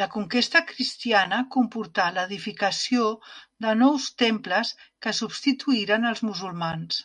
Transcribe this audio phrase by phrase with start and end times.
[0.00, 3.06] La conquesta cristiana comportà l'edificació
[3.68, 7.04] de nous temples que substituïren els musulmans.